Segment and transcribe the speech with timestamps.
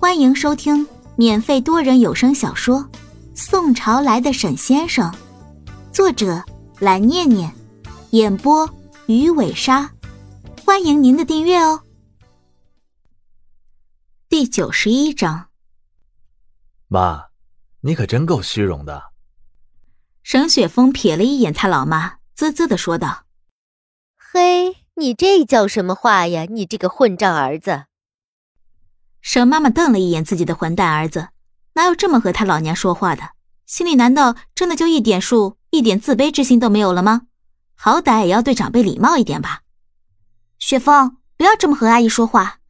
[0.00, 0.86] 欢迎收听
[1.16, 2.78] 免费多人有声小说
[3.34, 5.10] 《宋朝来的沈先生》，
[5.92, 6.40] 作者
[6.78, 7.52] 蓝念念，
[8.10, 8.72] 演播
[9.08, 9.92] 鱼尾鲨。
[10.64, 11.82] 欢迎您的订阅哦。
[14.28, 15.48] 第九十一章，
[16.86, 17.24] 妈，
[17.80, 19.10] 你可真够虚荣的。
[20.22, 23.24] 沈雪峰瞥了一眼他老妈，啧啧的说道
[24.16, 26.44] ：“嘿，你这叫什么话呀？
[26.48, 27.86] 你这个混账儿子！”
[29.30, 31.28] 沈妈妈瞪了一眼自己的混蛋儿子，
[31.74, 33.32] 哪有这么和他老娘说话的？
[33.66, 37.24] 心里难道真的就一点数、一点自卑之心都没有了吗？
[37.74, 39.60] 好歹也要对长辈礼貌一点吧。
[40.58, 42.60] 雪峰，不要这么和阿姨说话。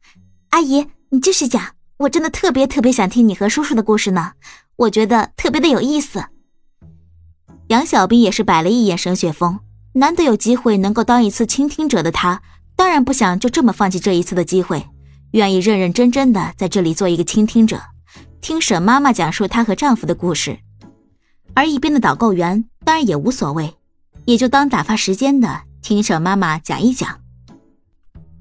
[0.49, 1.63] 阿姨，你继续讲，
[1.95, 4.33] 我真的特别特别想听你和叔叔的故事呢，
[4.75, 6.25] 我觉得特别的有意思。
[7.67, 9.57] 杨小兵也是摆了一眼沈雪峰，
[9.93, 12.41] 难得有机会能够当一次倾听者的他，
[12.75, 14.85] 当然不想就这么放弃这一次的机会。
[15.31, 17.79] 愿意认认真真的在这里做一个倾听者，
[18.41, 20.57] 听沈妈妈讲述她和丈夫的故事，
[21.53, 23.75] 而一边的导购员当然也无所谓，
[24.25, 27.19] 也就当打发时间的听沈妈妈讲一讲。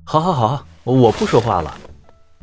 [0.05, 1.77] 好，好，好，我不说话了。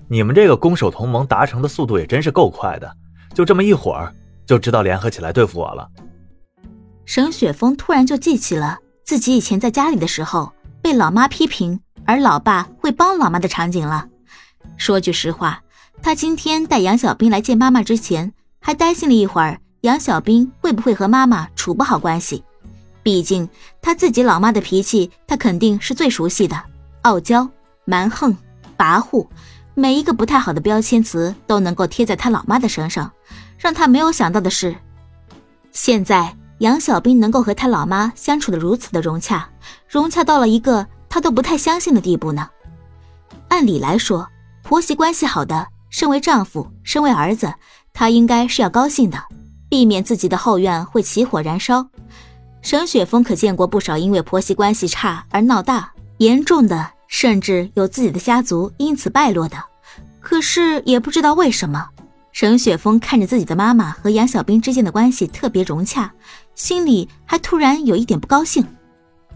[0.07, 2.95] 你们这个攻守同盟达成的速度也真是够快的，
[3.33, 4.13] 就这么一会儿
[4.45, 5.89] 就知道联合起来对付我了。
[7.05, 14.07] 沈雪峰突然就记起了自己以前在家里的时候被老妈批评，而老爸会帮老妈的场景了。
[14.77, 15.61] 说句实话，
[16.01, 22.43] 他今天带杨小兵来见妈妈之前，还担心了一会儿杨小兵会不会和妈妈处不好关系。
[23.01, 23.47] 毕竟
[23.81, 26.61] 他自己老妈的脾气，他肯定是最熟悉的，
[27.03, 27.47] 傲娇、
[27.85, 28.35] 蛮横、
[28.77, 29.27] 跋扈，
[29.73, 33.11] 每一个不太好的标签词都能够贴在他老妈的身上。
[33.57, 34.75] 让他没有想到的是，
[35.71, 39.49] 现在杨小兵能够和他老妈相处的如此的融洽，
[39.87, 42.49] 融洽到了一个他都不太相信的地步呢。
[43.47, 44.27] 按理来说。
[44.66, 47.53] 婆媳关系好的，身为丈夫，身为儿子，
[47.94, 49.23] 他应该是要高兴的，
[49.69, 51.88] 避免自己的后院会起火燃烧。
[52.63, 59.64] 沈雪峰可见过不少因为婆媳关系差而闹大，严重的甚至有自己的家族因此败落的。
[60.20, 61.87] 可是也不知道为什么，
[62.32, 66.11] 沈雪峰看着自己的妈妈和杨小兵之间的关系特别融洽，
[66.55, 68.65] 心里还突然有一点不高兴。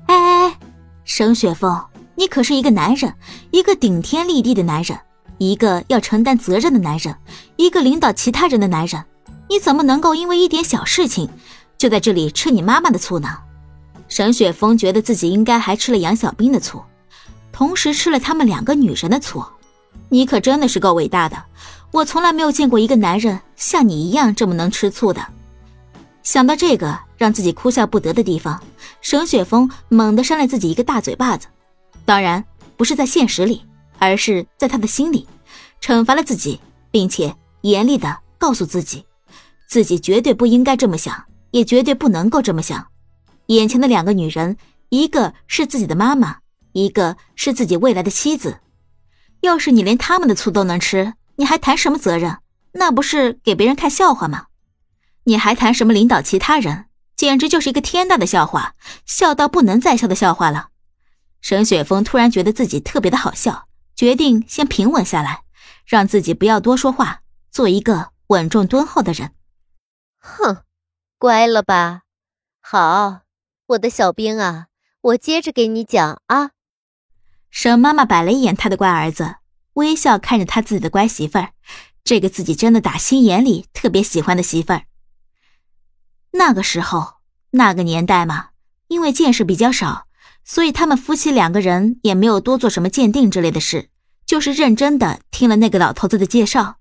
[0.08, 0.60] 哎哎哎，
[1.04, 1.80] 沈雪峰，
[2.16, 3.14] 你可是一个男人，
[3.52, 5.00] 一个顶天立地的男人。
[5.40, 7.16] 一个要承担责任的男人，
[7.56, 9.04] 一个领导其他人的男人，
[9.50, 11.28] 你怎么能够因为一点小事情，
[11.78, 13.30] 就在这里吃你妈妈的醋呢？
[14.10, 16.84] 沈雪峰觉得自己应该还吃了杨小兵的醋，
[17.52, 19.44] 同时吃了他们两个女人的醋。
[20.10, 21.38] 你可真的是够伟大的，
[21.92, 25.26] 我从来没有见过一个男人像你一样这么能吃醋的。
[26.22, 28.62] 想到这个让自己哭笑不得的地方，
[29.02, 31.48] 沈雪峰猛地扇了自己一个大嘴巴子，
[32.04, 32.44] 当然
[32.76, 33.64] 不是在现实里。
[34.00, 35.28] 而是在他的心里，
[35.82, 39.06] 惩罚了自己，并且严厉的告诉自己，
[39.68, 42.88] 自己绝对不应该这么想，也绝对不能够这么想。
[43.48, 44.58] 眼前的两个女人，
[44.90, 46.38] 一个是自己的妈妈，
[46.72, 48.60] 一个是自己未来的妻子。
[49.42, 52.38] 要是你连他们的醋都能吃，你还谈什么责任？
[52.74, 54.46] 那不是给别人看笑话吗？
[55.24, 56.86] 你还谈什么领导其他人？
[57.16, 60.70] 简直就是一个天大的笑话，笑到不能再笑的笑话了。
[61.42, 63.69] 沈雪峰突然觉得自己特别的好笑。
[64.00, 65.44] 决定先平稳下来，
[65.86, 67.22] 让自己不要多说话，
[67.52, 69.34] 做一个稳重敦厚的人。
[70.20, 70.64] 哼，
[71.18, 72.04] 乖了吧？
[72.62, 73.24] 好，
[73.66, 74.68] 我的小兵啊，
[75.02, 76.52] 我接着给你讲啊。
[77.50, 79.36] 沈妈妈摆了一眼她的乖儿子，
[79.74, 81.50] 微笑看着她自己的乖媳妇儿，
[82.06, 84.84] 这个自己真的打心眼里特别喜欢的媳妇儿。
[86.32, 87.16] 那个时候，
[87.50, 88.52] 那个年代嘛，
[88.88, 90.08] 因为见识比较少。
[90.50, 93.90] 所以他们夫妻两个人也没有多做什么鉴定之类的事，
[94.26, 96.78] 就是认真的听了那个老头子的介绍，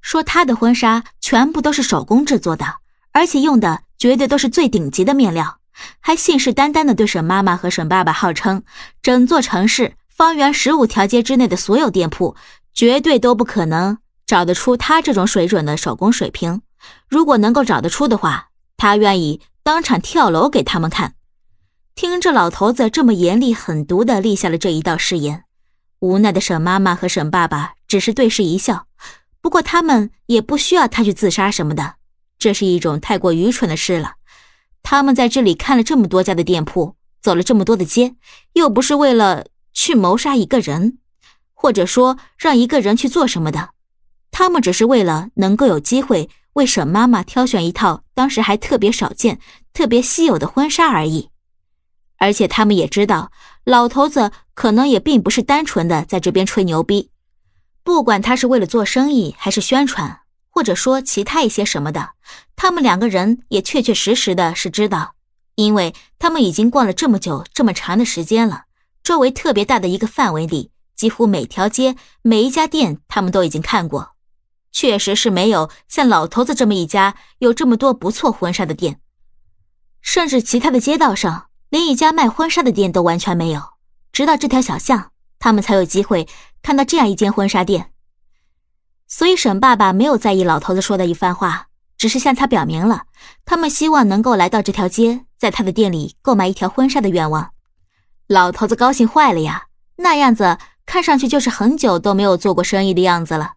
[0.00, 2.76] 说他的婚纱全部都是手工制作的，
[3.10, 5.58] 而且用的绝对都是最顶级的面料，
[5.98, 8.62] 还信誓旦旦的对沈妈妈和沈爸爸号称，
[9.02, 12.36] 整座城市方圆十五条街之内的所有店铺，
[12.72, 16.62] 绝对都不可能找得出他这种水准的手工水平。
[17.08, 21.14] 如果能够找得出的话，他愿意当场跳楼给他们看。
[21.94, 25.44] 听着老头子这么严厉狠毒的立下了这一道誓言，
[26.00, 28.86] 无奈的沈妈妈和沈爸爸只是对视一笑。
[29.40, 31.94] 不过他们也不需要他去自杀什么的，
[32.38, 34.14] 这是一种太过愚蠢的事了。
[34.82, 38.14] 他们在这里看了这么多家的店铺，走了这么多的街，
[38.54, 40.98] 又不是为了去谋杀一个人，
[41.52, 43.70] 或者说让一个人去做什么的。
[44.30, 49.38] 他们只是为了能够有机会为沈妈妈挑选一套当时还特别少见、
[49.74, 51.28] 特别稀有的婚纱而已。
[52.22, 53.32] 而且他们也知道，
[53.64, 57.10] 老头子可能也并不是单纯的在这边吹牛逼。
[57.82, 62.10] 不管他是为了做生意，还是宣传，或者说其他一些什么的，
[62.54, 65.16] 他们两个人也确确实实的是知道，
[65.56, 68.66] 因为他们已经逛了这么久、这么长的时间了。
[69.02, 74.12] 周围特别大的一个范围里，几乎每条街、每一家店，他们都已经看过。
[74.70, 79.00] 确实是没有像老头子这么一家有这么多不错婚纱的店，
[80.00, 83.62] 甚至其他的街道上连一家卖婚纱的店都完全没有。
[84.12, 86.28] 直到这条小巷，他们才有机会
[86.62, 87.92] 看到这样一间婚纱店。
[89.08, 93.04] 所以沈爸爸没有在意老头子说的一番话，只是向他表明了
[93.46, 97.52] 他们希望能够来到这条街，在他的店里购买一条婚纱的愿望。
[98.26, 103.54] 老头子高兴坏了呀，那样子看上去就是很久都没有做过生意的样子了。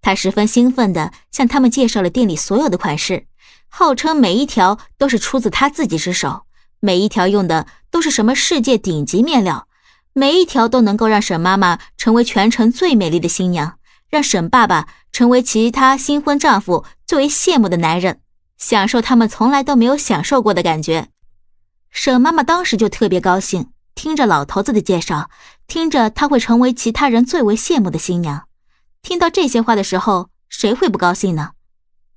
[0.00, 3.28] 他十分兴奋地向他们介绍了店里所有的款式，
[3.68, 6.42] 号称每一条都是出自他自己之手，
[6.84, 9.68] 每一条用的都是什么世界顶级面料，
[10.12, 13.78] 每一条都能够让沈妈妈成为全城最美丽的新娘，
[14.10, 18.20] 让沈爸爸成为其他新婚丈夫最为羡慕的男人，
[18.58, 21.10] 享受他们从来都没有享受过的感觉。
[21.92, 23.68] 沈妈妈当时就特别高兴。
[23.94, 25.30] 听着老头子的介绍，
[25.68, 28.48] 听着他会成为其他人最为羡慕的新娘，
[29.02, 31.50] 听到这些话的时候，谁会不高兴呢？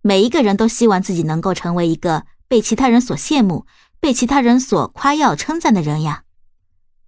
[0.01, 3.65] 每一个人都希望自己能够成为一个被其他人所羡慕、
[3.99, 6.23] 被其他人所夸耀称赞的人呀。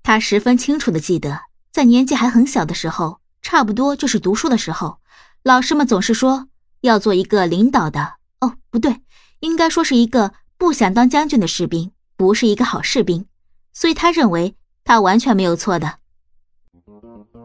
[0.04, 1.42] 他十分清楚的记得，
[1.72, 5.00] 在年纪还很小的时候，差不多就是读书的时候，
[5.44, 6.48] 老师们总是说
[6.82, 9.02] 要做一个领导的，哦，不对，
[9.42, 13.26] 应该说是一个不想当将军的士兵，不是一个好士兵。
[13.74, 16.00] 所以他认为他完全没有错的。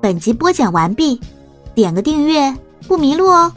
[0.01, 1.21] 本集播讲完毕，
[1.75, 2.57] 点个订阅
[2.89, 3.53] 不迷路哦。